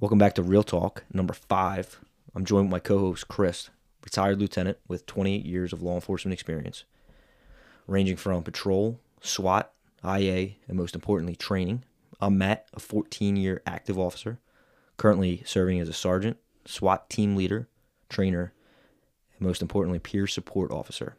[0.00, 2.00] Welcome back to Real Talk, number five.
[2.34, 3.68] I'm joined with my co host, Chris,
[4.02, 6.84] retired lieutenant with 28 years of law enforcement experience,
[7.86, 9.70] ranging from patrol, SWAT,
[10.02, 11.84] IA, and most importantly, training.
[12.18, 14.38] I'm Matt, a 14 year active officer,
[14.96, 17.68] currently serving as a sergeant, SWAT team leader,
[18.08, 18.54] trainer,
[19.36, 21.14] and most importantly, peer support officer.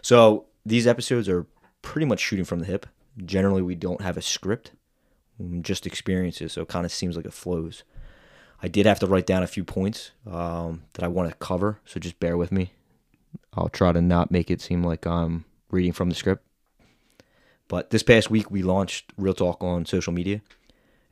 [0.00, 1.48] So these episodes are
[1.82, 2.86] pretty much shooting from the hip.
[3.24, 4.70] Generally, we don't have a script,
[5.62, 7.82] just experiences, so it kind of seems like it flows.
[8.62, 11.80] I did have to write down a few points um, that I want to cover,
[11.84, 12.72] so just bear with me.
[13.54, 16.46] I'll try to not make it seem like I'm reading from the script.
[17.66, 20.42] But this past week, we launched Real Talk on social media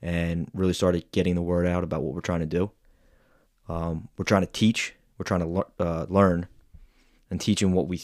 [0.00, 2.70] and really started getting the word out about what we're trying to do.
[3.69, 6.46] Um, we're trying to teach, we're trying to le- uh, learn,
[7.30, 8.02] and teaching what we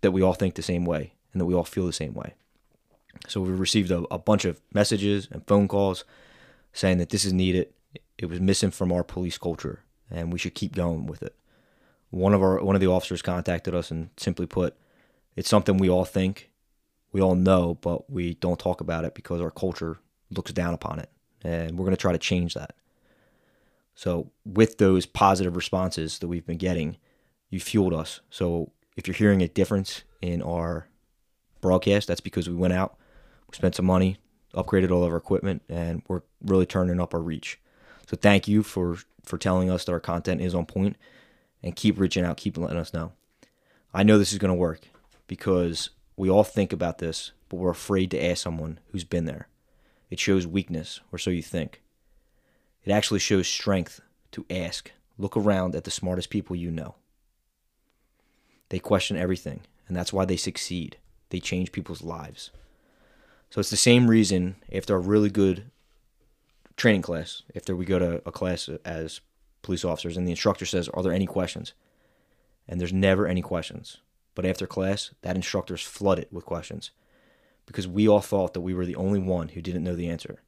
[0.00, 2.34] that we all think the same way and that we all feel the same way.
[3.28, 6.04] So we received a, a bunch of messages and phone calls
[6.72, 7.68] saying that this is needed
[8.18, 11.34] it was missing from our police culture, and we should keep going with it.
[12.10, 14.76] One of our one of the officers contacted us and simply put,
[15.36, 16.50] it's something we all think,
[17.12, 19.98] we all know, but we don't talk about it because our culture
[20.30, 21.10] looks down upon it,
[21.42, 22.74] and we're going to try to change that.
[23.94, 26.96] So, with those positive responses that we've been getting,
[27.50, 28.20] you fueled us.
[28.30, 30.88] So, if you're hearing a difference in our
[31.60, 32.96] broadcast, that's because we went out,
[33.50, 34.16] we spent some money,
[34.54, 37.60] upgraded all of our equipment, and we're really turning up our reach.
[38.08, 40.96] So thank you for for telling us that our content is on point
[41.62, 43.12] and keep reaching out, keep letting us know.
[43.94, 44.88] I know this is going to work
[45.28, 49.48] because we all think about this, but we're afraid to ask someone who's been there.
[50.10, 51.80] It shows weakness, or so you think.
[52.84, 54.00] It actually shows strength
[54.32, 54.90] to ask.
[55.18, 56.96] Look around at the smartest people you know.
[58.70, 60.96] They question everything, and that's why they succeed.
[61.30, 62.50] They change people's lives.
[63.50, 65.70] So it's the same reason after a really good
[66.76, 69.20] training class after we go to a class as
[69.62, 71.72] police officers and the instructor says are there any questions?
[72.68, 73.98] And there's never any questions.
[74.34, 76.90] But after class that instructor is flooded with questions
[77.66, 80.42] because we all thought that we were the only one who didn't know the answer.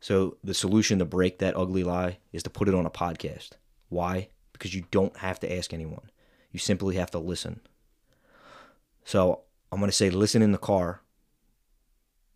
[0.00, 3.50] So the solution to break that ugly lie is to put it on a podcast.
[3.88, 4.28] Why?
[4.52, 6.10] Because you don't have to ask anyone.
[6.52, 7.60] You simply have to listen.
[9.04, 11.00] So i'm going to say listen in the car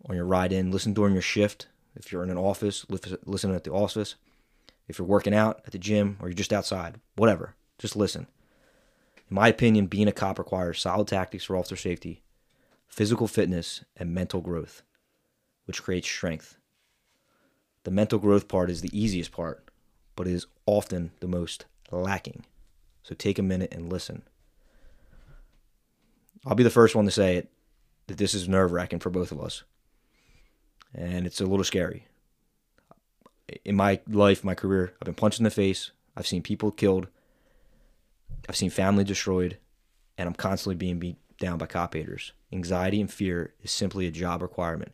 [0.09, 1.67] on your ride in listen during your shift
[1.97, 4.17] if you're in an office, listen at the office.
[4.89, 8.27] If you're working out at the gym or you're just outside, whatever, just listen.
[9.31, 12.23] In my opinion, being a cop requires solid tactics for officer safety,
[12.87, 14.83] physical fitness, and mental growth,
[15.67, 16.59] which creates strength.
[17.85, 19.69] The mental growth part is the easiest part,
[20.17, 22.45] but it is often the most lacking.
[23.03, 24.23] So take a minute and listen.
[26.47, 27.51] I'll be the first one to say it
[28.07, 29.65] that this is nerve wracking for both of us
[30.95, 32.07] and it's a little scary.
[33.65, 35.91] In my life, my career, I've been punched in the face.
[36.17, 37.09] I've seen people killed.
[38.49, 39.59] I've seen family destroyed,
[40.17, 42.33] and I'm constantly being beat down by cop haters.
[42.53, 44.93] Anxiety and fear is simply a job requirement,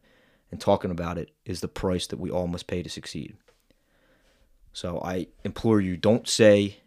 [0.50, 3.36] and talking about it is the price that we all must pay to succeed.
[4.72, 6.78] So I implore you, don't say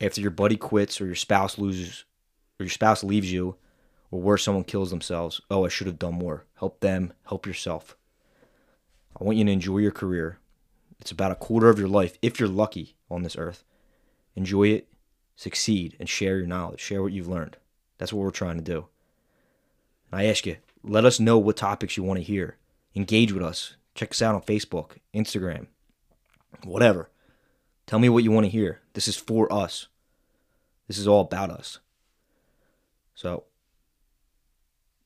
[0.00, 2.04] after your buddy quits or your spouse loses
[2.58, 3.56] or your spouse leaves you
[4.10, 6.44] or worse, someone kills themselves, oh, I should have done more.
[6.58, 7.96] Help them, help yourself.
[9.20, 10.38] I want you to enjoy your career.
[11.00, 13.64] It's about a quarter of your life, if you're lucky on this earth.
[14.34, 14.88] Enjoy it,
[15.36, 16.80] succeed, and share your knowledge.
[16.80, 17.56] Share what you've learned.
[17.98, 18.86] That's what we're trying to do.
[20.10, 22.56] And I ask you, let us know what topics you want to hear.
[22.94, 23.76] Engage with us.
[23.94, 25.68] Check us out on Facebook, Instagram,
[26.64, 27.10] whatever.
[27.86, 28.80] Tell me what you want to hear.
[28.94, 29.86] This is for us.
[30.88, 31.78] This is all about us.
[33.14, 33.44] So,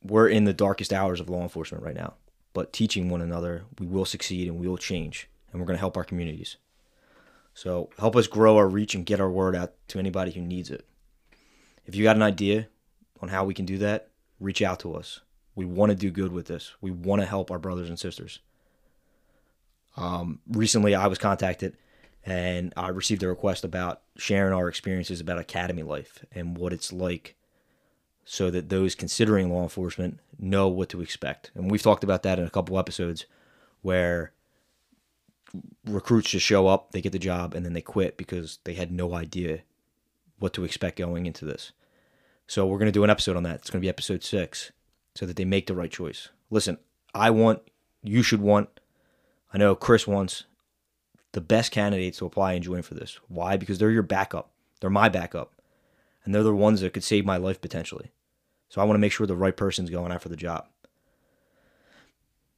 [0.02, 2.14] we're in the darkest hours of law enforcement right now
[2.52, 5.80] but teaching one another, we will succeed and we will change, and we're going to
[5.80, 6.56] help our communities.
[7.54, 10.70] So help us grow our reach and get our word out to anybody who needs
[10.70, 10.86] it.
[11.86, 12.68] If you got an idea
[13.20, 15.20] on how we can do that, reach out to us.
[15.54, 16.72] We want to do good with this.
[16.80, 18.38] We want to help our brothers and sisters.
[19.96, 21.76] Um, recently, I was contacted
[22.24, 26.92] and I received a request about sharing our experiences about academy life and what it's
[26.92, 27.34] like
[28.30, 31.50] so that those considering law enforcement know what to expect.
[31.54, 33.24] And we've talked about that in a couple episodes
[33.80, 34.32] where
[35.86, 38.92] recruits just show up, they get the job, and then they quit because they had
[38.92, 39.60] no idea
[40.40, 41.72] what to expect going into this.
[42.46, 43.60] So we're going to do an episode on that.
[43.60, 44.72] It's going to be episode six
[45.14, 46.28] so that they make the right choice.
[46.50, 46.76] Listen,
[47.14, 47.62] I want,
[48.02, 48.68] you should want,
[49.54, 50.44] I know Chris wants
[51.32, 53.18] the best candidates to apply and join for this.
[53.28, 53.56] Why?
[53.56, 54.50] Because they're your backup.
[54.80, 55.54] They're my backup.
[56.26, 58.10] And they're the ones that could save my life potentially.
[58.68, 60.66] So I want to make sure the right person's going after the job.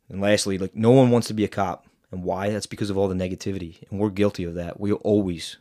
[0.09, 2.51] And lastly, like no one wants to be a cop And why?
[2.51, 3.89] That's because of all the negativity.
[3.91, 4.81] And we're guilty of that.
[4.81, 5.57] We always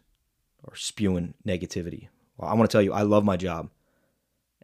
[0.68, 2.08] are spewing negativity.
[2.38, 3.70] Well, I want to tell you, I love my job.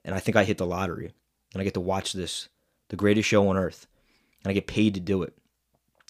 [0.03, 1.11] And I think I hit the lottery.
[1.53, 2.49] And I get to watch this,
[2.89, 3.87] the greatest show on earth.
[4.43, 5.33] And I get paid to do it.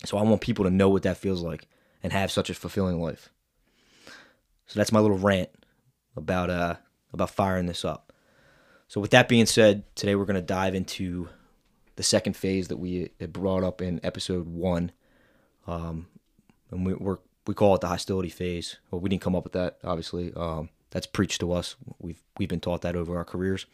[0.06, 1.68] So I want people to know what that feels like
[2.04, 3.30] and have such a fulfilling life.
[4.68, 5.50] So that's my little rant
[6.16, 6.76] about uh
[7.14, 8.12] about firing this up.
[8.88, 11.30] So with that being said, today we're going to dive into
[11.96, 14.92] the second phase that we brought up in episode one,
[15.68, 16.08] um,
[16.72, 17.18] and we, we're
[17.48, 18.78] we call it the hostility phase.
[18.90, 20.34] Well, we didn't come up with that, obviously.
[20.36, 21.76] Um, that's preached to us.
[22.00, 23.66] We've we've been taught that over our careers.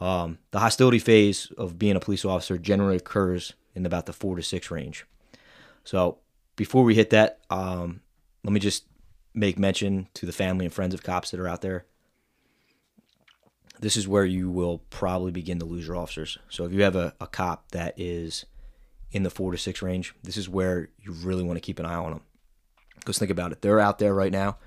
[0.00, 4.36] Um, the hostility phase of being a police officer generally occurs in about the four
[4.36, 5.06] to six range.
[5.84, 6.18] So
[6.56, 8.00] before we hit that, um,
[8.44, 8.84] let me just
[9.34, 11.86] make mention to the family and friends of cops that are out there.
[13.82, 16.38] This is where you will probably begin to lose your officers.
[16.48, 18.46] So if you have a, a cop that is
[19.10, 21.84] in the four to six range, this is where you really want to keep an
[21.84, 22.20] eye on them.
[22.94, 24.58] Because think about it, they're out there right now,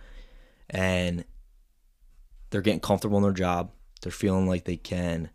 [0.70, 1.24] and
[2.50, 3.72] they're getting comfortable in their job.
[4.02, 5.30] They're feeling like they can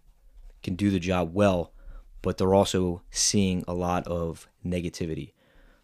[0.62, 1.72] can do the job well,
[2.20, 5.32] but they're also seeing a lot of negativity.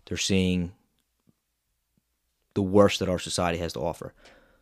[0.04, 0.72] They're seeing
[2.52, 4.12] the worst that our society has to offer.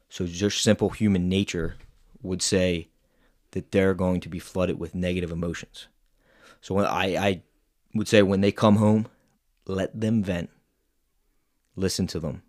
[0.09, 1.75] So just simple human nature
[2.23, 2.91] would say
[3.55, 5.89] that they're going to be flooded with negative emotions.
[6.61, 7.43] So I, I
[7.95, 9.07] would say when they come home,
[9.67, 10.51] let them vent.
[11.77, 12.43] Listen to them.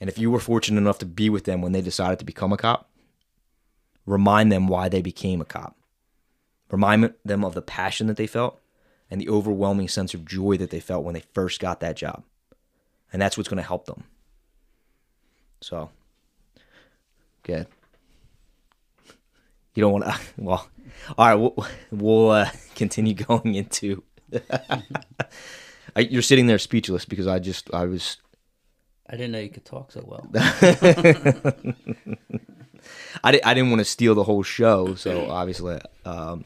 [0.00, 2.52] And if you were fortunate enough to be with them when they decided to become
[2.52, 2.90] a cop,
[4.06, 5.76] remind them why they became a cop.
[6.70, 8.60] Remind them of the passion that they felt
[9.10, 12.24] and the overwhelming sense of joy that they felt when they first got that job.
[13.12, 14.04] And that's what's going to help them.
[15.60, 15.90] So,
[17.42, 17.66] good.
[19.74, 20.18] You don't want to.
[20.36, 20.68] Well,
[21.18, 21.34] all right.
[21.34, 24.02] We'll, we'll uh, continue going into.
[25.96, 28.18] I, you're sitting there speechless because I just I was.
[29.08, 30.26] I didn't know you could talk so well.
[33.22, 36.44] I, di- I didn't want to steal the whole show, so obviously um,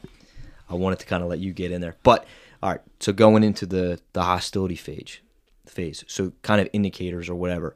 [0.69, 1.95] I wanted to kind of let you get in there.
[2.03, 2.25] But
[2.61, 5.19] all right, so going into the the hostility phase,
[5.65, 6.03] phase.
[6.07, 7.75] So kind of indicators or whatever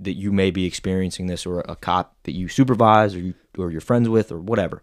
[0.00, 3.70] that, you may be experiencing this, or a cop that you supervise, or you or
[3.70, 4.82] you're friends with, or whatever.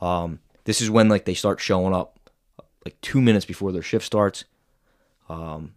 [0.00, 2.30] Um, this is when like they start showing up
[2.84, 4.44] like two minutes before their shift starts,
[5.28, 5.74] um,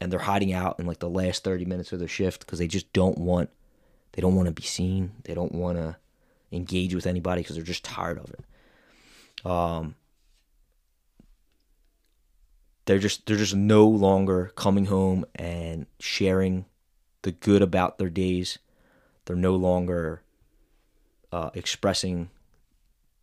[0.00, 2.68] and they're hiding out in like the last thirty minutes of their shift because they
[2.68, 3.50] just don't want
[4.12, 5.12] they don't want to be seen.
[5.24, 5.96] They don't want to
[6.52, 9.46] engage with anybody because they're just tired of it.
[9.46, 9.96] Um,
[12.86, 16.66] they're just they're just no longer coming home and sharing
[17.24, 18.58] the good about their days.
[19.24, 20.22] They're no longer
[21.32, 22.30] uh, expressing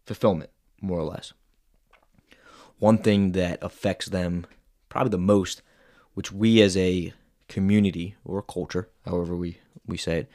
[0.06, 0.50] fulfillment,
[0.82, 1.34] more or less.
[2.80, 4.46] One thing that affects them
[4.90, 5.62] probably the most,
[6.16, 7.14] which we as a
[7.48, 10.32] community or culture, however we, we say it,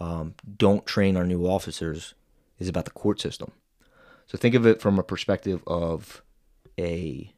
[0.00, 2.14] um, don't train our new officers,
[2.58, 3.52] is about the court system.
[4.26, 6.22] So think of it from a perspective of
[6.78, 7.30] a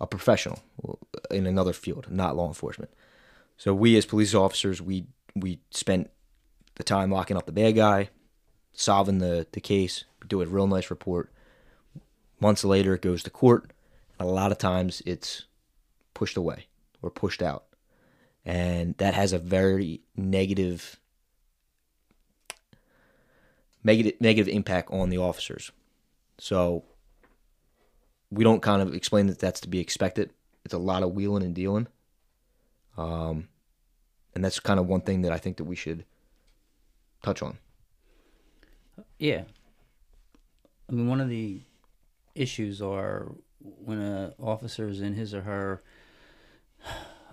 [0.00, 0.62] a professional
[1.28, 2.92] in another field, not law enforcement.
[3.58, 6.10] So we as police officers, we we spent
[6.76, 8.08] the time locking up the bad guy,
[8.72, 11.32] solving the, the case, do a real nice report.
[12.40, 13.72] Months later it goes to court.
[14.20, 15.44] A lot of times it's
[16.14, 16.66] pushed away
[17.02, 17.64] or pushed out.
[18.44, 20.98] And that has a very negative
[23.82, 25.72] negative negative impact on the officers.
[26.38, 26.84] So
[28.30, 30.30] we don't kind of explain that that's to be expected.
[30.64, 31.88] It's a lot of wheeling and dealing.
[32.96, 33.48] Um,
[34.38, 36.04] and that's kind of one thing that I think that we should
[37.24, 37.58] touch on.
[39.18, 39.42] Yeah.
[40.88, 41.62] I mean, one of the
[42.36, 45.82] issues are when an officer is in his or her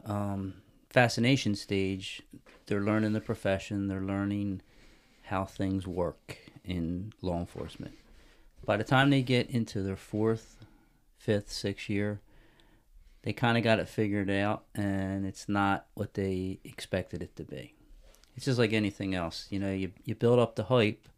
[0.08, 0.56] um,
[0.90, 2.24] fascination stage,
[2.66, 4.64] they're learning the profession, they're learning
[5.26, 7.94] how things work in law enforcement.
[8.66, 10.66] By the time they get into their fourth
[11.20, 12.20] fifth, sixth year,
[13.26, 17.44] they kind of got it figured out, and it's not what they expected it to
[17.44, 17.74] be.
[18.36, 19.72] It's just like anything else, you know.
[19.72, 21.10] You you build up the hype,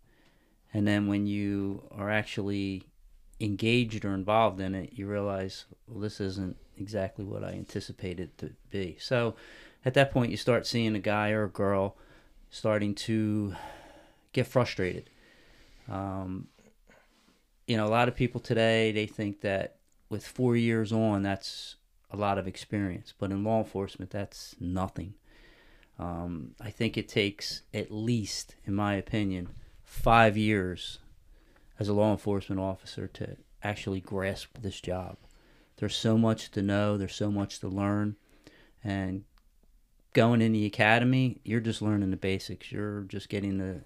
[0.73, 2.87] and then when you are actually
[3.41, 8.51] engaged or involved in it, you realize, well, this isn't exactly what I anticipated to
[8.69, 8.95] be.
[9.01, 9.35] So,
[9.83, 11.97] at that point, you start seeing a guy or a girl
[12.49, 13.53] starting to
[14.31, 15.09] get frustrated.
[15.89, 16.47] Um,
[17.67, 19.75] you know, a lot of people today they think that
[20.09, 21.75] with four years on, that's
[22.11, 23.13] a lot of experience.
[23.17, 25.13] But in law enforcement, that's nothing.
[25.99, 29.49] Um, I think it takes at least, in my opinion,
[29.83, 30.99] five years
[31.79, 35.17] as a law enforcement officer to actually grasp this job.
[35.77, 36.97] There's so much to know.
[36.97, 38.15] There's so much to learn.
[38.83, 39.23] And
[40.13, 42.71] going in the academy, you're just learning the basics.
[42.71, 43.81] You're just getting the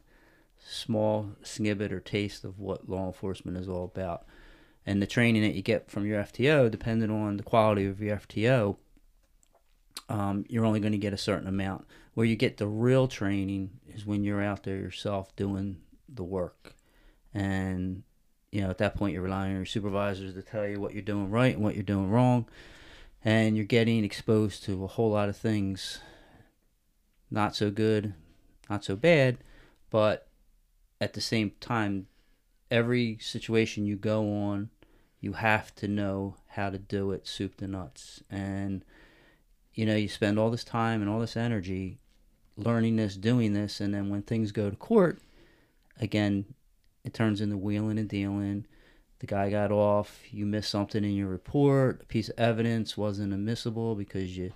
[0.59, 4.25] small snippet or taste of what law enforcement is all about.
[4.85, 8.17] And the training that you get from your FTO, depending on the quality of your
[8.17, 8.77] FTO,
[10.09, 11.85] um, you're only going to get a certain amount.
[12.13, 15.77] Where you get the real training is when you're out there yourself doing
[16.09, 16.75] the work.
[17.33, 18.03] And,
[18.51, 21.01] you know, at that point, you're relying on your supervisors to tell you what you're
[21.01, 22.47] doing right and what you're doing wrong.
[23.23, 25.99] And you're getting exposed to a whole lot of things
[27.29, 28.13] not so good,
[28.69, 29.37] not so bad,
[29.89, 30.27] but
[30.99, 32.07] at the same time,
[32.71, 34.69] every situation you go on,
[35.19, 38.23] you have to know how to do it soup to nuts.
[38.31, 38.83] And,
[39.73, 41.99] you know, you spend all this time and all this energy
[42.57, 45.19] learning this, doing this, and then when things go to court,
[45.99, 46.45] again,
[47.03, 48.65] it turns into wheeling and dealing.
[49.19, 53.33] The guy got off, you missed something in your report, a piece of evidence wasn't
[53.33, 54.51] admissible because you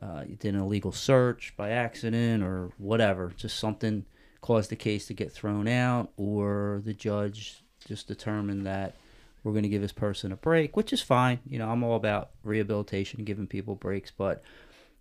[0.00, 4.04] uh, you did an illegal search by accident or whatever, just something
[4.46, 8.94] caused the case to get thrown out, or the judge just determined that
[9.42, 11.40] we're going to give this person a break, which is fine.
[11.48, 14.44] You know, I'm all about rehabilitation, giving people breaks, but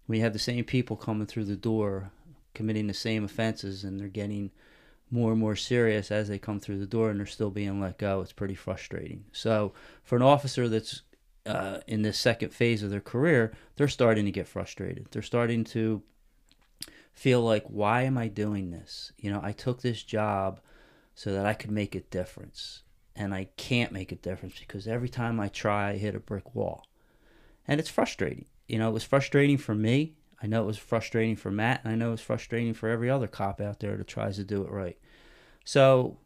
[0.08, 2.10] when you have the same people coming through the door
[2.56, 4.50] committing the same offenses and they're getting
[5.12, 8.00] more and more serious as they come through the door and they're still being let
[8.00, 9.26] go, it's pretty frustrating.
[9.32, 9.74] So,
[10.04, 11.04] for an officer that's
[11.46, 15.08] uh, in this second phase of their career, they're starting to get frustrated.
[15.12, 16.02] They're starting to
[17.16, 19.14] feel like, why am I doing this?
[19.18, 20.60] You know, I took this job
[21.16, 22.84] so that I could make a difference.
[23.16, 26.54] And I can't make a difference because every time I try, I hit a brick
[26.54, 26.86] wall.
[27.66, 28.46] And it's frustrating.
[28.68, 30.16] You know, it was frustrating for me.
[30.44, 33.10] I know it was frustrating for Matt, and I know it was frustrating for every
[33.10, 34.98] other cop out there that tries to do it right.
[35.64, 36.18] So,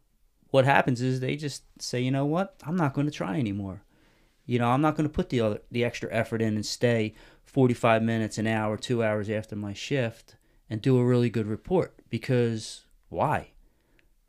[0.50, 3.82] what happens is they just say, you know what, I'm not going to try anymore.
[4.44, 7.14] You know, I'm not going to put the other the extra effort in and stay
[7.44, 10.34] 45 minutes, an hour, two hours after my shift
[10.70, 13.48] and do a really good report because why?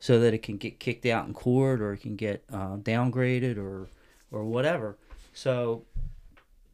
[0.00, 3.56] So that it can get kicked out in court or it can get uh, downgraded
[3.56, 3.88] or
[4.32, 4.98] or whatever.
[5.32, 5.84] So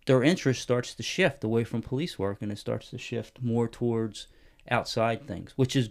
[0.06, 3.68] their interest starts to shift away from police work and it starts to shift more
[3.68, 4.28] towards
[4.70, 5.90] outside things, which is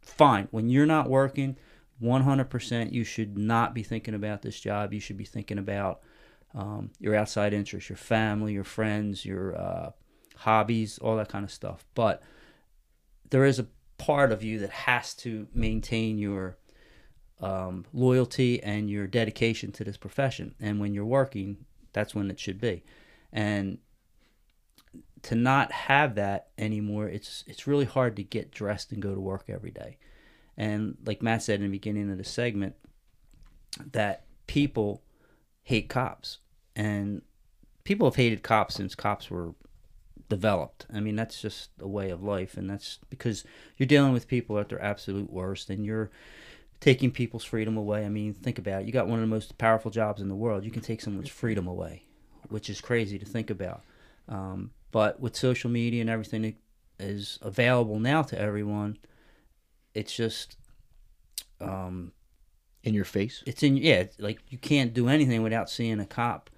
[0.00, 0.48] fine.
[0.50, 1.56] When you're not working,
[2.02, 4.92] 100% you should not be thinking about this job.
[4.94, 6.00] You should be thinking about
[6.54, 9.90] um, your outside interests, your family, your friends, your uh,
[10.36, 11.84] hobbies, all that kind of stuff.
[11.94, 12.22] But
[13.32, 16.58] there is a part of you that has to maintain your
[17.40, 20.54] um, loyalty and your dedication to this profession.
[20.60, 22.84] And when you're working, that's when it should be.
[23.32, 23.78] And
[25.22, 29.20] to not have that anymore, it's it's really hard to get dressed and go to
[29.20, 29.96] work every day.
[30.58, 32.74] And like Matt said in the beginning of the segment,
[33.92, 35.02] that people
[35.62, 36.38] hate cops
[36.76, 37.22] and
[37.84, 39.54] people have hated cops since cops were
[40.32, 40.86] developed.
[40.90, 43.44] I mean, that's just a way of life, and that's because
[43.76, 46.10] you're dealing with people at their absolute worst, and you're
[46.80, 48.06] taking people's freedom away.
[48.06, 48.86] I mean, think about it.
[48.86, 50.64] You got one of the most powerful jobs in the world.
[50.64, 52.04] You can take someone's freedom away,
[52.48, 53.82] which is crazy to think about.
[54.26, 56.54] Um, but with social media and everything that
[56.98, 58.96] is available now to everyone,
[59.92, 60.56] it's just
[61.60, 62.12] um,
[62.84, 63.44] in your face.
[63.46, 64.04] It's in yeah.
[64.18, 66.48] Like you can't do anything without seeing a cop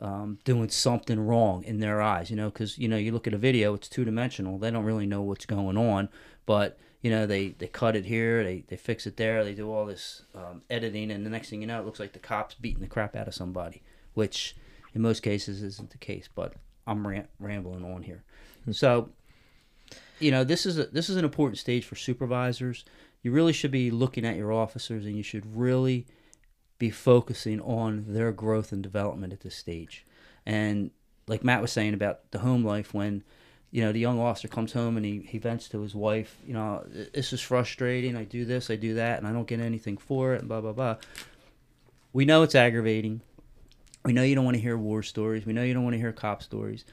[0.00, 3.34] um, doing something wrong in their eyes, you know, because you know you look at
[3.34, 4.58] a video, it's two dimensional.
[4.58, 6.08] They don't really know what's going on,
[6.46, 9.70] but you know they they cut it here, they they fix it there, they do
[9.70, 12.54] all this um, editing, and the next thing you know, it looks like the cops
[12.54, 13.82] beating the crap out of somebody,
[14.14, 14.56] which
[14.94, 16.28] in most cases isn't the case.
[16.34, 16.54] But
[16.86, 18.24] I'm ram- rambling on here,
[18.64, 18.72] hmm.
[18.72, 19.10] so
[20.18, 22.84] you know this is a this is an important stage for supervisors.
[23.22, 26.06] You really should be looking at your officers, and you should really
[26.80, 30.04] be focusing on their growth and development at this stage.
[30.46, 30.90] And
[31.28, 33.22] like Matt was saying about the home life, when
[33.70, 36.54] you know the young officer comes home and he, he vents to his wife, you
[36.54, 38.16] know, this is frustrating.
[38.16, 40.62] I do this, I do that, and I don't get anything for it, and blah
[40.62, 40.96] blah blah.
[42.12, 43.20] We know it's aggravating.
[44.04, 45.44] We know you don't want to hear war stories.
[45.44, 46.86] We know you don't want to hear cop stories.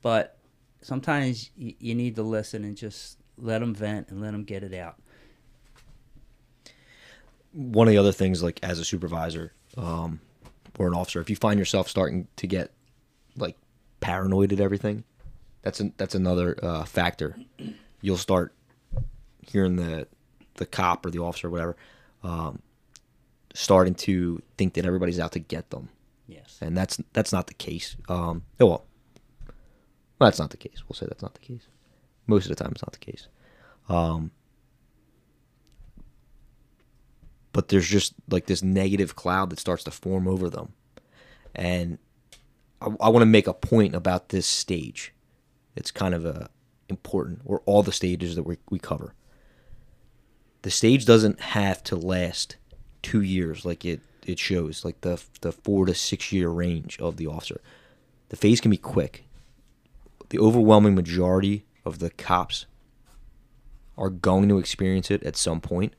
[0.00, 0.38] But
[0.80, 4.62] sometimes you, you need to listen and just let them vent and let them get
[4.62, 5.00] it out
[7.52, 10.20] one of the other things, like as a supervisor um,
[10.78, 12.72] or an officer, if you find yourself starting to get
[13.36, 13.56] like
[14.00, 15.04] paranoid at everything,
[15.62, 17.36] that's an, that's another uh, factor.
[18.00, 18.54] You'll start
[19.40, 20.06] hearing the
[20.54, 21.76] the cop or the officer or whatever
[22.22, 22.60] um,
[23.54, 25.88] starting to think that everybody's out to get them.
[26.26, 27.96] Yes, and that's that's not the case.
[28.08, 28.84] Um, oh, well,
[30.18, 30.82] well, that's not the case.
[30.88, 31.66] We'll say that's not the case.
[32.26, 33.28] Most of the time, it's not the case.
[33.88, 34.32] Um,
[37.58, 40.74] but there's just like this negative cloud that starts to form over them.
[41.56, 41.98] And
[42.80, 45.12] I, I want to make a point about this stage.
[45.74, 46.50] it's kind of a
[46.88, 49.12] important, or all the stages that we, we cover.
[50.62, 52.54] The stage doesn't have to last
[53.02, 57.16] two years like it, it shows, like the the four to six year range of
[57.16, 57.60] the officer.
[58.28, 59.24] The phase can be quick.
[60.28, 62.66] The overwhelming majority of the cops
[63.96, 65.94] are going to experience it at some point.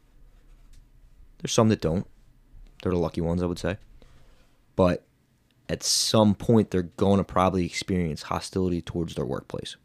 [1.40, 2.08] There's some that don't.
[2.82, 3.78] They're the lucky ones, I would say.
[4.76, 5.06] But
[5.68, 9.76] at some point, they're going to probably experience hostility towards their workplace.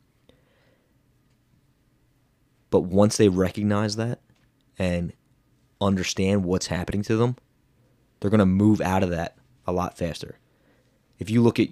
[2.70, 4.20] But once they recognize that
[4.78, 5.12] and
[5.80, 7.37] understand what's happening to them,
[8.18, 10.38] they're going to move out of that a lot faster.
[11.18, 11.68] If you look at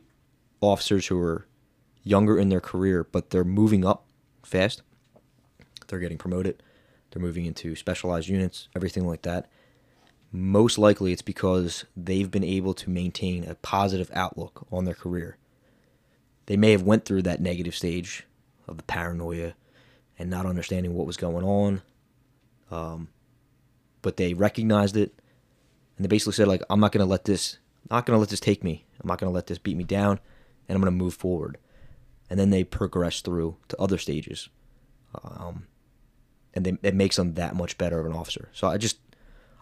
[0.60, 1.46] officers who are
[2.04, 4.06] younger in their career, but they're moving up
[4.44, 4.82] fast,
[5.88, 6.62] they're getting promoted,
[7.10, 9.50] they're moving into specialized units, everything like that.
[10.32, 15.36] Most likely it's because they've been able to maintain a positive outlook on their career.
[16.46, 18.26] They may have went through that negative stage
[18.66, 19.52] of the paranoia
[20.18, 21.82] and not understanding what was going on.
[22.70, 23.08] Um,
[24.00, 25.14] but they recognized it
[25.96, 27.58] and they basically said like I'm not going to let this
[27.90, 28.86] not going to let this take me.
[29.00, 30.18] I'm not going to let this beat me down
[30.68, 31.58] and I'm going to move forward.
[32.30, 34.48] And then they progress through to other stages.
[35.22, 35.66] Um,
[36.54, 38.48] and they, it makes them that much better of an officer.
[38.52, 38.98] So I just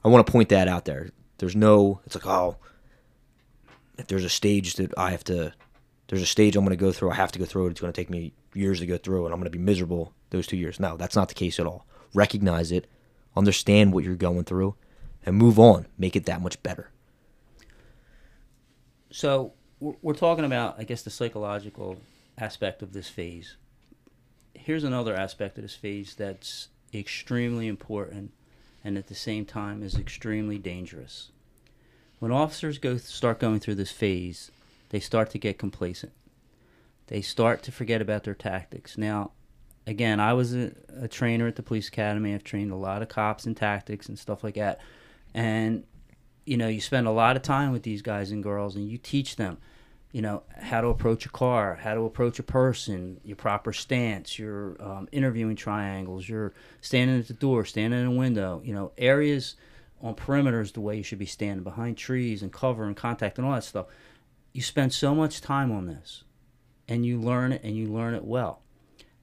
[0.04, 1.10] I want to point that out there.
[1.38, 2.56] There's no it's like oh
[3.98, 5.52] if there's a stage that I have to
[6.08, 7.70] there's a stage I'm going to go through I have to go through it.
[7.72, 10.12] It's going to take me years to go through and I'm going to be miserable
[10.30, 10.80] those 2 years.
[10.80, 11.86] No, that's not the case at all.
[12.14, 12.86] Recognize it,
[13.36, 14.74] understand what you're going through
[15.24, 15.86] and move on.
[15.98, 16.90] Make it that much better.
[19.10, 21.96] So we're talking about, I guess, the psychological
[22.38, 23.56] aspect of this phase.
[24.54, 28.32] Here's another aspect of this phase that's extremely important
[28.84, 31.30] and at the same time is extremely dangerous.
[32.18, 34.50] When officers go start going through this phase,
[34.90, 36.12] they start to get complacent.
[37.06, 38.96] They start to forget about their tactics.
[38.98, 39.32] Now,
[39.86, 42.34] again, I was a, a trainer at the police academy.
[42.34, 44.80] I've trained a lot of cops in tactics and stuff like that.
[45.34, 45.84] And
[46.44, 48.98] you know, you spend a lot of time with these guys and girls and you
[48.98, 49.58] teach them,
[50.12, 54.38] you know, how to approach a car, how to approach a person, your proper stance,
[54.38, 58.90] your um, interviewing triangles, your standing at the door, standing in a window, you know,
[58.98, 59.54] areas
[60.02, 63.46] on perimeters the way you should be standing behind trees and cover and contact and
[63.46, 63.86] all that stuff.
[64.52, 66.24] You spend so much time on this
[66.88, 68.62] and you learn it and you learn it well.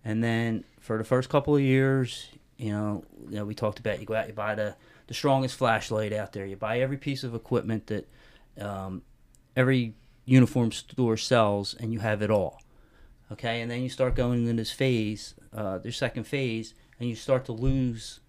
[0.05, 3.99] And then for the first couple of years, you know, you know, we talked about
[3.99, 4.75] you go out, you buy the
[5.07, 6.45] the strongest flashlight out there.
[6.45, 8.07] You buy every piece of equipment that
[8.59, 9.01] um,
[9.55, 9.95] every
[10.27, 12.61] uniform store sells, and you have it all.
[13.31, 17.15] Okay, and then you start going into this phase, uh, their second phase, and you
[17.15, 18.19] start to lose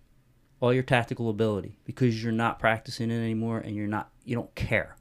[0.60, 4.54] all your tactical ability because you're not practicing it anymore, and you're not, you don't
[4.54, 4.96] care.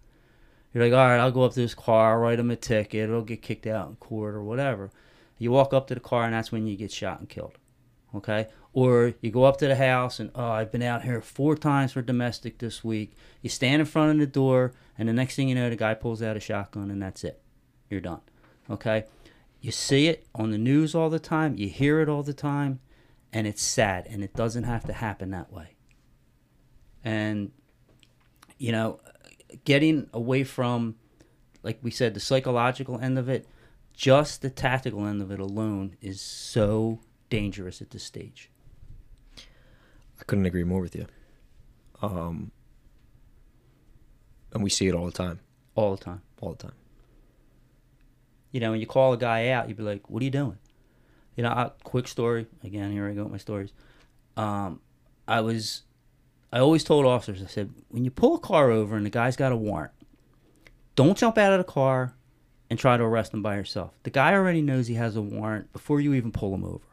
[0.73, 3.09] You're like, all right, I'll go up to this car, I'll write them a ticket,
[3.09, 4.91] it'll get kicked out in court or whatever.
[5.37, 7.57] You walk up to the car, and that's when you get shot and killed.
[8.15, 11.55] Okay, or you go up to the house and oh i've been out here four
[11.55, 13.11] times for domestic this week.
[13.41, 15.95] You stand in front of the door and the next thing you know the guy
[15.95, 17.41] pulls out a shotgun and that's it.
[17.89, 18.21] You're done.
[18.69, 19.05] Okay?
[19.61, 21.57] You see it on the news all the time.
[21.57, 22.79] You hear it all the time
[23.33, 25.75] and it's sad and it doesn't have to happen that way.
[27.03, 27.51] And
[28.59, 28.99] you know
[29.65, 30.97] getting away from
[31.63, 33.47] like we said the psychological end of it
[33.95, 36.99] just the tactical end of it alone is so
[37.31, 38.51] dangerous at this stage
[40.27, 41.07] couldn't agree more with you.
[42.01, 42.51] Um,
[44.53, 45.39] and we see it all the time.
[45.75, 46.21] All the time.
[46.41, 46.73] All the time.
[48.51, 50.57] You know, when you call a guy out, you'd be like, "What are you doing?"
[51.35, 52.47] You know, I, quick story.
[52.63, 53.71] Again, here I go with my stories.
[54.35, 54.81] Um,
[55.27, 55.83] I was,
[56.51, 59.35] I always told officers, I said, when you pull a car over and the guy's
[59.35, 59.91] got a warrant,
[60.95, 62.15] don't jump out of the car
[62.69, 63.93] and try to arrest him by yourself.
[64.03, 66.86] The guy already knows he has a warrant before you even pull him over.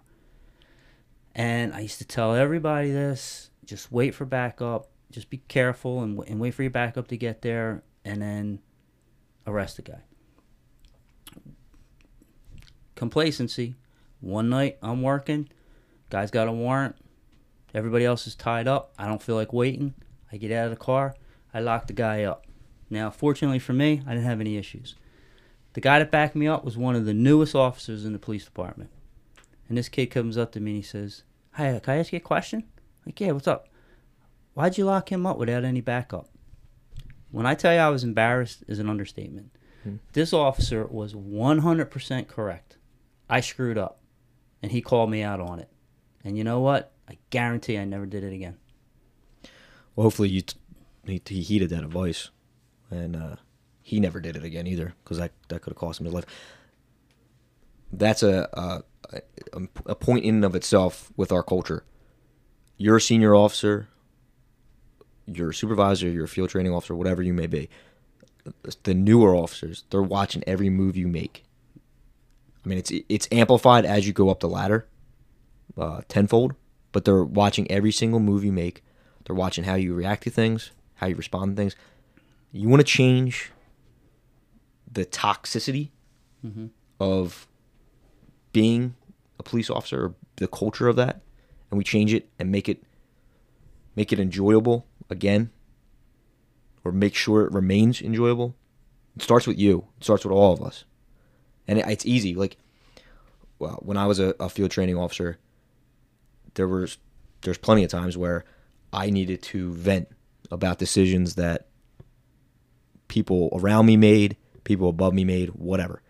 [1.34, 6.18] And I used to tell everybody this just wait for backup, just be careful and,
[6.28, 8.60] and wait for your backup to get there, and then
[9.46, 10.00] arrest the guy.
[12.94, 13.74] Complacency.
[14.20, 15.50] One night I'm working,
[16.08, 16.96] guy's got a warrant,
[17.74, 18.94] everybody else is tied up.
[18.98, 19.92] I don't feel like waiting.
[20.32, 21.14] I get out of the car,
[21.52, 22.46] I lock the guy up.
[22.88, 24.94] Now, fortunately for me, I didn't have any issues.
[25.74, 28.44] The guy that backed me up was one of the newest officers in the police
[28.44, 28.90] department.
[29.68, 31.22] And this kid comes up to me and he says,
[31.56, 32.64] Hey, can I ask you a question?
[33.06, 33.68] Like, yeah, what's up?
[34.54, 36.28] Why'd you lock him up without any backup?
[37.30, 39.50] When I tell you I was embarrassed is an understatement.
[39.82, 39.96] Hmm.
[40.12, 42.76] This officer was 100% correct.
[43.28, 44.00] I screwed up.
[44.62, 45.68] And he called me out on it.
[46.24, 46.92] And you know what?
[47.08, 48.56] I guarantee I never did it again.
[49.94, 50.58] Well, hopefully you t-
[51.26, 52.30] he heeded that advice.
[52.90, 53.36] And uh,
[53.82, 56.24] he never did it again either because that, that could have cost him his life.
[57.92, 58.82] That's a, a
[59.52, 61.84] a, a point in and of itself with our culture.
[62.76, 63.88] You're a senior officer,
[65.26, 67.68] you're a supervisor, you're a field training officer, whatever you may be.
[68.82, 71.44] The newer officers, they're watching every move you make.
[72.64, 74.86] I mean, it's it's amplified as you go up the ladder,
[75.78, 76.54] uh, tenfold.
[76.92, 78.84] But they're watching every single move you make.
[79.24, 81.74] They're watching how you react to things, how you respond to things.
[82.52, 83.50] You want to change
[84.90, 85.90] the toxicity
[86.46, 86.70] Mhm.
[87.00, 87.48] of
[88.52, 88.94] being
[89.44, 91.20] police officer or the culture of that
[91.70, 92.82] and we change it and make it
[93.96, 95.50] make it enjoyable again
[96.84, 98.54] or make sure it remains enjoyable
[99.16, 99.86] it starts with you.
[99.98, 100.82] It starts with all of us.
[101.68, 102.56] And it, it's easy like
[103.60, 105.38] well when i was a, a field training officer
[106.54, 106.98] there was
[107.42, 108.44] there's plenty of times where
[108.92, 110.08] i needed to vent
[110.50, 111.68] about decisions that
[113.06, 116.02] people around me made people above me made whatever.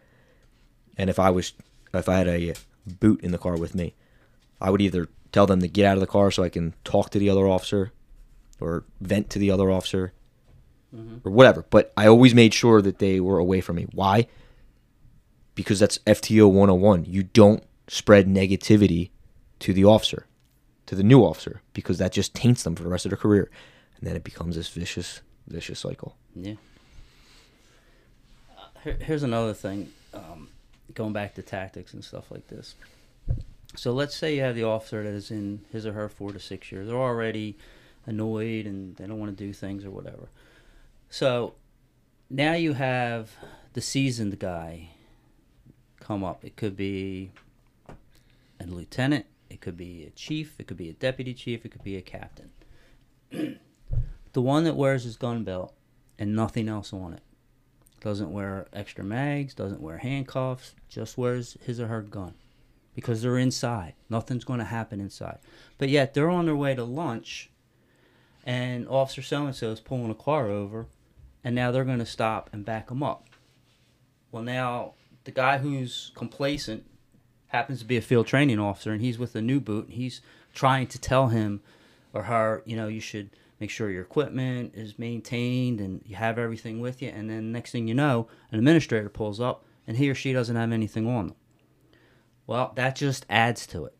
[0.97, 1.53] And if I was
[1.92, 2.55] if I had a
[2.87, 3.94] boot in the car with me,
[4.61, 7.11] I would either tell them to get out of the car so I can talk
[7.11, 7.92] to the other officer
[8.61, 10.12] or vent to the other officer
[11.25, 11.64] or whatever.
[11.70, 13.87] But I always made sure that they were away from me.
[13.92, 14.27] Why?
[15.55, 17.05] Because that's FTO 101.
[17.07, 19.11] You don't spread negativity
[19.61, 20.27] to the officer,
[20.87, 23.51] to the new officer, because that just taints them for the rest of their career.
[23.99, 26.16] And then it becomes this vicious, vicious cycle.
[26.35, 26.55] Yeah.
[28.57, 30.49] Uh, here, here's another thing, um,
[30.92, 32.75] going back to tactics and stuff like this.
[33.77, 36.38] So let's say you have the officer that is in his or her four to
[36.38, 36.87] six years.
[36.87, 37.57] They're already
[38.07, 40.29] annoyed and they don't want to do things or whatever.
[41.11, 41.55] So
[42.31, 43.33] now you have
[43.73, 44.90] the seasoned guy
[46.01, 46.44] come up.
[46.44, 47.31] It could be
[48.61, 51.85] a lieutenant, it could be a chief, it could be a deputy chief, it could
[51.85, 52.51] be a captain.
[53.31, 55.75] the one that wears his gun belt
[56.18, 57.23] and nothing else on it.
[58.05, 62.35] Doesn't wear extra mags, doesn't wear handcuffs, just wears his or her gun.
[62.95, 63.95] Because they're inside.
[64.11, 65.38] Nothing's going to happen inside.
[65.79, 67.49] But yet they're on their way to lunch
[68.45, 70.85] and Officer so and so is pulling a car over
[71.43, 73.31] and now they're going to stop and back them up.
[74.31, 74.93] Well, now
[75.25, 76.85] the guy who's complacent
[77.47, 80.21] happens to be a field training officer and he's with a new boot and he's
[80.53, 81.62] trying to tell him
[82.12, 83.31] or her, you know, you should
[83.64, 87.09] make sure your equipment is maintained and you have everything with you.
[87.09, 90.55] And then next thing you know, an administrator pulls up and he or she doesn't
[90.55, 91.37] have anything on them.
[92.46, 93.96] Well, that just adds to it.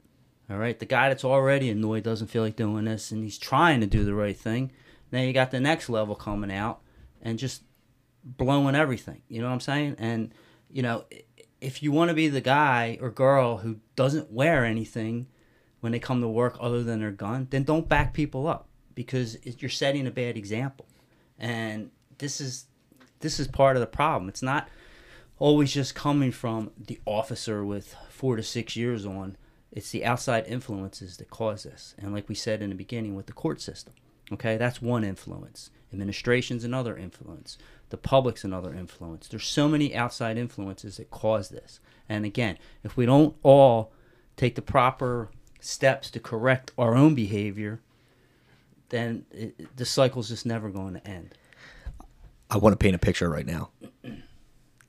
[0.51, 0.79] All right.
[0.79, 4.05] The guy that's already annoyed doesn't feel like doing this and he's trying to do
[4.05, 4.71] the right thing.
[5.11, 6.83] Then you got the next level coming out
[7.23, 7.63] and just
[8.23, 9.23] blowing everything.
[9.29, 9.97] You know what I'm saying?
[9.99, 10.35] And,
[10.71, 11.07] you know,
[11.63, 15.27] if you want to be the guy or girl who doesn't wear anything
[15.81, 19.37] when they come to work other than their gun, then don't back people up because
[19.37, 20.87] it, you're setting a bad example.
[21.39, 22.67] And this is
[23.21, 24.29] this is part of the problem.
[24.29, 24.69] It's not
[25.39, 29.37] always just coming from the officer with four to six years on.
[29.73, 31.95] It's the outside influences that cause this.
[31.99, 33.95] And like we said in the beginning with the court system,
[34.33, 35.71] okay, that's one influence.
[35.93, 37.59] Administration's another influence.
[37.91, 39.29] The public's another influence.
[39.29, 41.81] There's so many outside influences that cause this.
[42.09, 43.93] And again, if we don't all
[44.37, 45.31] take the proper
[45.61, 47.81] steps to correct our own behavior,
[48.95, 51.35] then it, the cycle's just never going to end.
[52.49, 53.71] I want to paint a picture right now.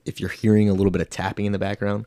[0.06, 2.06] If you're hearing a little bit of tapping in the background,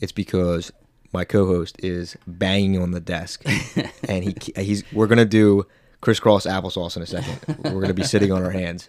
[0.00, 0.72] it's because
[1.12, 3.44] my co-host is banging on the desk,
[4.08, 5.66] and he he's we're gonna do
[6.00, 7.38] crisscross applesauce in a second.
[7.62, 8.88] We're gonna be sitting on our hands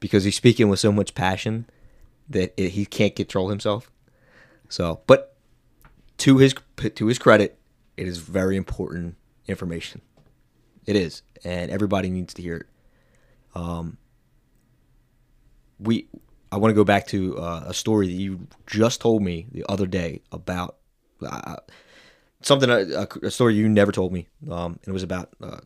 [0.00, 1.66] because he's speaking with so much passion
[2.28, 3.90] that it, he can't control himself.
[4.68, 5.36] So, but
[6.18, 7.58] to his to his credit,
[7.96, 9.14] it is very important
[9.46, 10.00] information.
[10.86, 12.66] It is, and everybody needs to hear it.
[13.54, 13.98] Um,
[15.78, 16.08] we
[16.50, 19.64] I want to go back to uh, a story that you just told me the
[19.68, 20.76] other day about
[21.24, 21.56] uh,
[22.42, 24.28] something a, a story you never told me.
[24.50, 25.60] Um, and it was about uh,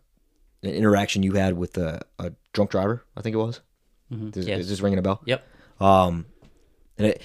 [0.62, 3.04] an interaction you had with a, a drunk driver.
[3.16, 3.60] I think it was.
[4.12, 4.36] Mhm.
[4.36, 4.60] Is, Yes.
[4.60, 5.22] is this ringing a bell?
[5.24, 5.44] Yep.
[5.80, 6.26] Um,
[6.98, 7.22] and it,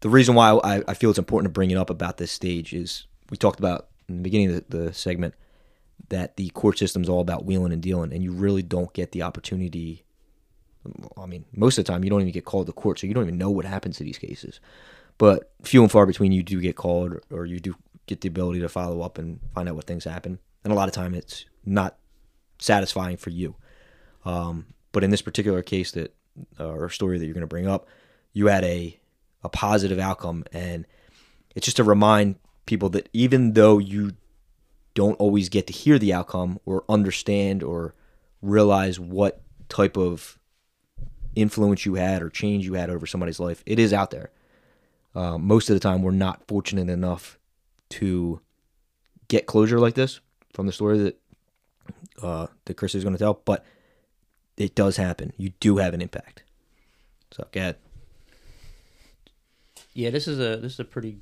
[0.00, 2.72] the reason why I, I feel it's important to bring it up about this stage
[2.74, 5.34] is we talked about in the beginning of the, the segment
[6.08, 9.12] that the court system is all about wheeling and dealing, and you really don't get
[9.12, 10.04] the opportunity.
[11.16, 13.14] I mean, most of the time you don't even get called to court, so you
[13.14, 14.60] don't even know what happens to these cases.
[15.18, 17.74] But few and far between, you do get called, or you do
[18.06, 20.38] get the ability to follow up and find out what things happen.
[20.62, 21.96] And a lot of time, it's not
[22.58, 23.56] satisfying for you.
[24.24, 26.14] Um, but in this particular case that
[26.58, 27.86] uh, or story that you're going to bring up,
[28.32, 28.98] you had a
[29.42, 30.86] a positive outcome, and
[31.54, 34.12] it's just to remind people that even though you
[34.96, 37.94] don't always get to hear the outcome or understand or
[38.40, 40.38] realize what type of
[41.34, 44.30] influence you had or change you had over somebody's life, it is out there.
[45.14, 47.38] Uh, most of the time, we're not fortunate enough
[47.90, 48.40] to
[49.28, 50.20] get closure like this
[50.54, 51.20] from the story that
[52.22, 53.64] uh, that Chris is going to tell, but
[54.56, 55.34] it does happen.
[55.36, 56.42] You do have an impact.
[57.30, 57.76] So go ahead.
[59.92, 61.18] Yeah, this is a this is a pretty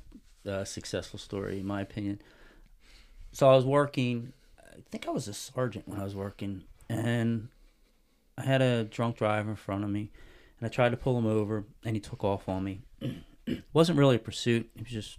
[0.47, 2.21] uh, successful story in my opinion.
[3.35, 4.31] So I was working.
[4.57, 7.49] I think I was a sergeant when I was working, and
[8.37, 10.09] I had a drunk driver in front of me,
[10.57, 12.83] and I tried to pull him over, and he took off on me.
[13.73, 14.69] wasn't really a pursuit.
[14.77, 15.17] It was just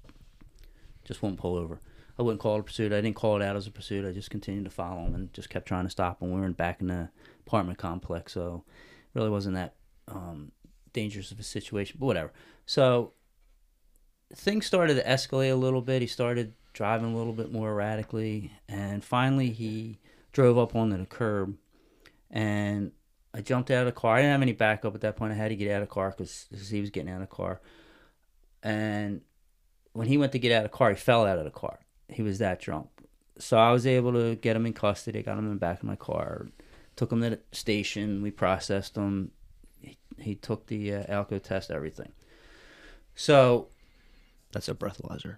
[1.05, 1.79] just wouldn't pull over.
[2.19, 2.91] I wouldn't call it a pursuit.
[2.91, 4.07] I didn't call it out as a pursuit.
[4.07, 6.33] I just continued to follow him and just kept trying to stop him.
[6.33, 7.11] We were back in the
[7.47, 8.65] apartment complex, so
[9.13, 9.75] really wasn't that
[10.09, 10.53] um,
[10.95, 11.99] dangerous of a situation.
[12.01, 12.33] But whatever.
[12.65, 13.13] So
[14.35, 16.01] things started to escalate a little bit.
[16.01, 19.99] He started driving a little bit more erratically, and finally he
[20.33, 21.57] drove up onto the curb,
[22.31, 22.93] and
[23.33, 24.17] I jumped out of the car.
[24.17, 25.33] I didn't have any backup at that point.
[25.33, 27.35] I had to get out of the car because he was getting out of the
[27.35, 27.61] car,
[28.63, 29.23] and
[29.95, 31.81] when he went to get out of the car, he fell out of the car.
[32.11, 32.89] He was that drunk.
[33.39, 35.23] So I was able to get him in custody.
[35.23, 36.49] got him in the back of my car,
[36.95, 38.21] took him to the station.
[38.23, 39.31] We processed him.
[39.81, 42.13] He, he took the uh, Alcotest, everything.
[43.15, 43.69] So
[44.53, 45.37] That's a breathalyzer.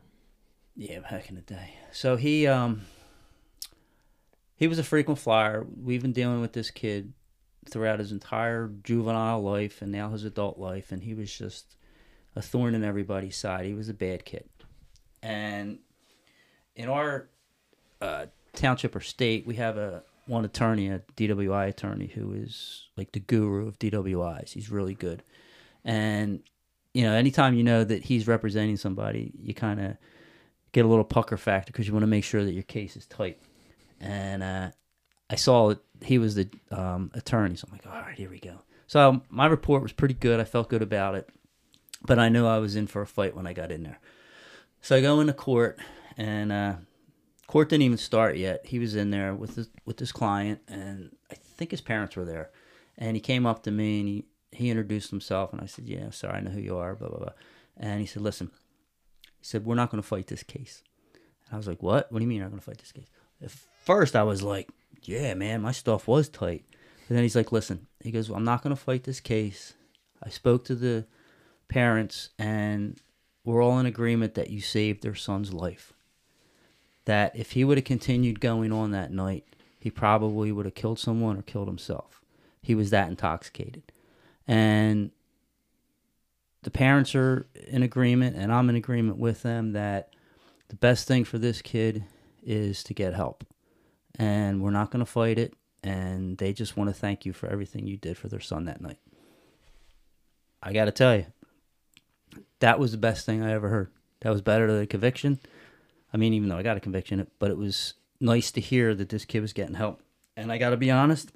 [0.78, 1.74] Yeah, back in the day.
[1.90, 2.82] So he um
[4.56, 5.66] he was a frequent flyer.
[5.76, 7.12] We've been dealing with this kid
[7.68, 11.76] throughout his entire juvenile life and now his adult life, and he was just
[12.36, 13.66] a thorn in everybody's side.
[13.66, 14.48] He was a bad kid,
[15.20, 15.80] and
[16.76, 17.28] in our
[18.00, 23.10] uh, township or state, we have a one attorney, a DWI attorney, who is like
[23.10, 24.50] the guru of DWIs.
[24.50, 25.24] He's really good,
[25.84, 26.40] and
[26.94, 29.96] you know, anytime you know that he's representing somebody, you kind of
[30.72, 33.06] get a little pucker factor because you want to make sure that your case is
[33.06, 33.40] tight.
[34.00, 34.70] And uh,
[35.30, 38.38] I saw that he was the um, attorney, so I'm like, all right, here we
[38.38, 38.62] go.
[38.86, 40.40] So my report was pretty good.
[40.40, 41.28] I felt good about it,
[42.06, 44.00] but I knew I was in for a fight when I got in there.
[44.80, 45.78] So I go into court,
[46.16, 46.74] and uh,
[47.46, 48.66] court didn't even start yet.
[48.66, 52.24] He was in there with his, with his client, and I think his parents were
[52.24, 52.50] there.
[52.96, 56.10] And he came up to me and he, he introduced himself, and I said, "Yeah,
[56.10, 57.32] sorry, I know who you are." Blah blah blah.
[57.76, 58.50] And he said, "Listen,"
[59.38, 60.82] he said, "We're not going to fight this case."
[61.14, 62.10] And I was like, "What?
[62.10, 63.10] What do you mean you're not going to fight this case?"
[63.42, 63.50] At
[63.84, 64.70] first, I was like,
[65.02, 66.64] "Yeah, man, my stuff was tight."
[67.08, 69.74] And then he's like, "Listen," he goes, well, "I'm not going to fight this case.
[70.22, 71.06] I spoke to the
[71.68, 73.00] parents, and
[73.44, 75.92] we're all in agreement that you saved their son's life.
[77.04, 79.44] That if he would have continued going on that night,
[79.78, 82.22] he probably would have killed someone or killed himself.
[82.60, 83.92] He was that intoxicated."
[84.48, 85.10] and
[86.62, 90.10] the parents are in agreement and i'm in agreement with them that
[90.68, 92.04] the best thing for this kid
[92.42, 93.44] is to get help.
[94.18, 97.48] And we're not going to fight it and they just want to thank you for
[97.48, 98.98] everything you did for their son that night.
[100.62, 101.26] I got to tell you
[102.60, 103.90] that was the best thing i ever heard.
[104.20, 105.38] That was better than a conviction.
[106.12, 109.08] I mean even though i got a conviction but it was nice to hear that
[109.08, 110.02] this kid was getting help.
[110.36, 111.30] And i got to be honest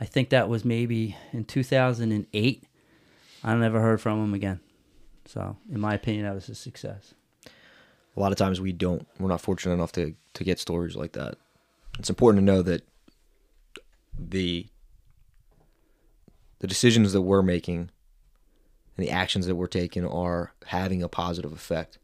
[0.00, 2.67] I think that was maybe in 2008.
[3.42, 4.60] I never heard from him again.
[5.26, 7.14] So, in my opinion, that was a success.
[8.16, 9.06] A lot of times we don't.
[9.20, 11.36] We're not fortunate enough to to get stories like that.
[11.98, 12.86] It's important to know that
[14.18, 14.66] the
[16.58, 17.90] the decisions that we're making
[18.96, 21.98] and the actions that we're taking are having a positive effect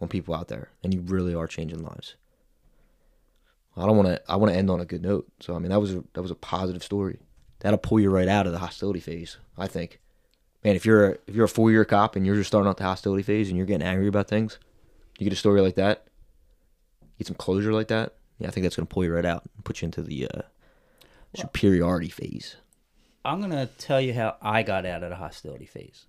[0.00, 2.14] on people out there, and you really are changing lives.
[3.76, 4.20] I don't want to.
[4.28, 5.26] I want to end on a good note.
[5.40, 7.18] So I mean, that was a, that was a positive story.
[7.60, 9.38] That'll pull you right out of the hostility phase.
[9.58, 10.00] I think,
[10.66, 10.76] man.
[10.76, 12.84] If you're a, if you're a four year cop and you're just starting out the
[12.84, 14.58] hostility phase and you're getting angry about things,
[15.18, 16.06] you get a story like that,
[17.18, 18.14] get some closure like that.
[18.38, 20.42] Yeah, I think that's gonna pull you right out and put you into the uh,
[21.34, 22.56] superiority phase.
[23.24, 26.06] I'm to tell you how I got out of the hostility phase.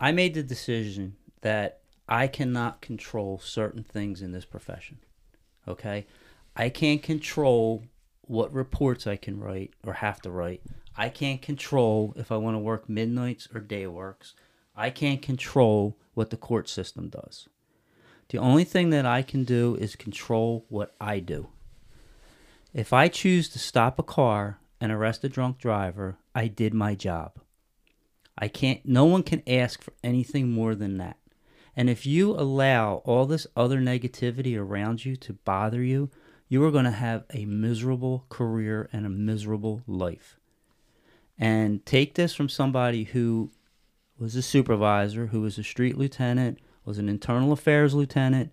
[0.00, 4.98] I made the decision that I cannot control certain things in this profession.
[5.66, 6.06] Okay?
[6.56, 7.84] I can't control
[8.22, 10.62] what reports I can write or have to write.
[10.98, 14.34] I can't control if I want to work midnights or day works.
[14.74, 17.48] I can't control what the court system does.
[18.30, 21.50] The only thing that I can do is control what I do.
[22.74, 26.96] If I choose to stop a car and arrest a drunk driver, I did my
[26.96, 27.38] job.
[28.36, 31.16] I can't no one can ask for anything more than that.
[31.76, 36.10] And if you allow all this other negativity around you to bother you,
[36.48, 40.38] you are going to have a miserable career and a miserable life.
[41.38, 43.50] And take this from somebody who
[44.18, 48.50] was a supervisor, who was a street lieutenant, was an internal affairs lieutenant,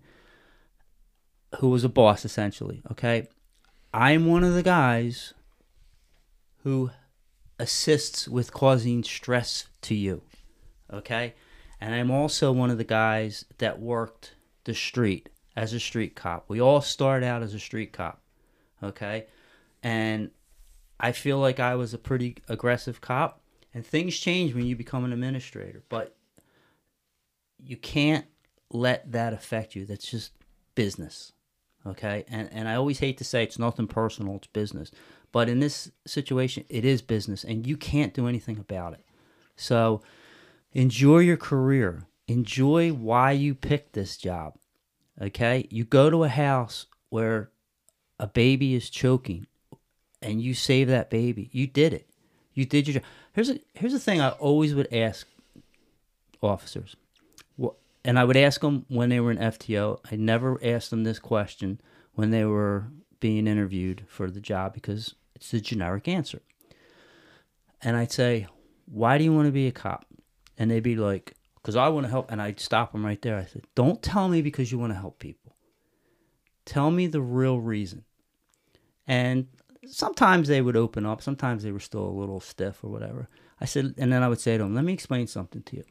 [1.58, 3.28] who was a boss essentially, okay?
[3.92, 5.34] I'm one of the guys
[6.62, 6.90] who
[7.58, 10.22] assists with causing stress to you,
[10.92, 11.34] okay?
[11.80, 16.44] And I'm also one of the guys that worked the street as a street cop.
[16.48, 18.20] We all start out as a street cop,
[18.82, 19.26] okay?
[19.82, 20.30] And
[20.98, 23.40] I feel like I was a pretty aggressive cop,
[23.74, 26.16] and things change when you become an administrator, but
[27.58, 28.26] you can't
[28.70, 29.84] let that affect you.
[29.84, 30.32] That's just
[30.74, 31.32] business,
[31.86, 32.24] okay?
[32.28, 34.90] And and I always hate to say it's nothing personal, it's business.
[35.32, 39.04] But in this situation, it is business, and you can't do anything about it.
[39.56, 40.00] So
[40.72, 42.06] enjoy your career.
[42.28, 44.54] Enjoy why you picked this job.
[45.20, 45.66] Okay?
[45.70, 47.50] You go to a house where
[48.18, 49.46] a baby is choking
[50.26, 51.48] and you save that baby.
[51.52, 52.08] You did it.
[52.54, 53.02] You did your job.
[53.32, 55.26] Here's a here's the thing I always would ask
[56.42, 56.96] officers.
[58.06, 59.98] And I would ask them when they were in FTO.
[60.10, 61.80] I never asked them this question
[62.14, 62.84] when they were
[63.18, 66.40] being interviewed for the job because it's the generic answer.
[67.82, 68.46] And I'd say,
[68.86, 70.06] Why do you want to be a cop?
[70.56, 72.30] And they'd be like, Because I want to help.
[72.30, 73.36] And I'd stop them right there.
[73.36, 75.56] I said, Don't tell me because you want to help people.
[76.64, 78.04] Tell me the real reason.
[79.08, 79.48] And
[79.88, 81.22] sometimes they would open up.
[81.22, 83.28] Sometimes they were still a little stiff or whatever.
[83.60, 85.84] I said, and then I would say to them, Let me explain something to you.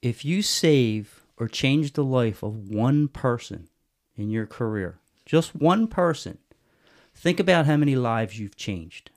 [0.00, 3.68] If you save or change the life of one person
[4.16, 6.38] in your career, just one person,
[7.14, 9.10] think about how many lives you've changed.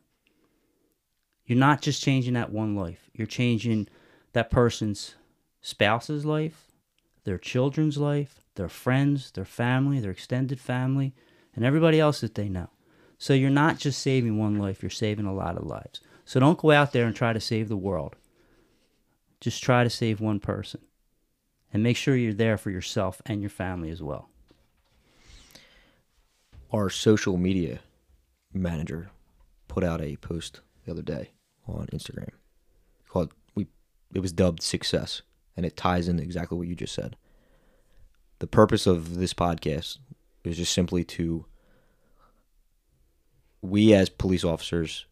[1.45, 3.87] You're not just changing that one life, you're changing
[4.33, 5.15] that person's
[5.61, 6.65] spouse's life,
[7.23, 11.13] their children's life, their friends, their family, their extended family,
[11.55, 12.69] and everybody else that they know.
[13.17, 16.01] So you're not just saving one life, you're saving a lot of lives.
[16.25, 18.15] So don't go out there and try to save the world.
[19.39, 20.81] Just try to save one person.
[21.71, 24.29] And make sure you're there for yourself and your family as well.
[26.71, 27.79] Our social media
[28.53, 29.09] manager
[29.67, 31.31] put out a post the other day
[31.67, 32.29] on Instagram
[33.15, 33.65] called we
[34.13, 35.21] it was dubbed success
[35.55, 37.15] and it ties in exactly what you just said.
[38.39, 39.99] The purpose of this podcast
[40.43, 41.45] is just simply to
[43.69, 45.05] we as police officers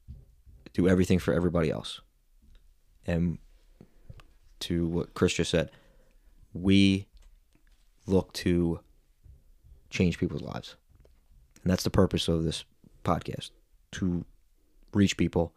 [0.73, 2.01] do everything for everybody else.
[3.05, 3.37] And
[4.61, 5.71] to what Chris just said,
[6.53, 7.07] we
[8.05, 8.79] look to
[9.89, 10.75] change people's lives.
[11.63, 12.65] And that's the purpose of this
[13.03, 13.51] podcast
[13.93, 14.25] to
[14.93, 15.53] reach people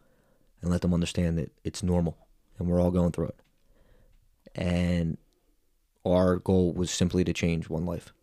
[0.61, 2.17] and let them understand that it's normal
[2.57, 3.39] and we're all going through it.
[4.55, 5.17] And
[6.05, 8.13] our goal was simply to change one life.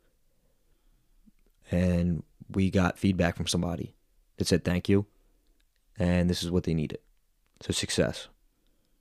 [1.71, 3.94] And we got feedback from somebody
[4.37, 5.07] that said thank you
[5.99, 6.99] and this is what they needed.
[7.61, 8.29] So success.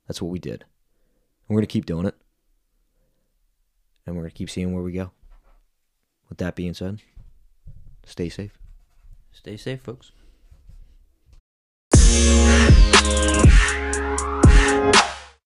[0.06, 0.62] That's what we did.
[0.62, 2.14] And we're going to keep doing it.
[4.06, 5.10] And we're going to keep seeing where we go.
[6.28, 7.00] With that being said,
[8.04, 8.58] stay safe.
[9.32, 10.12] Stay safe, folks.